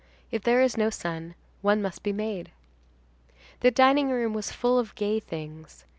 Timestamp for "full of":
4.51-4.95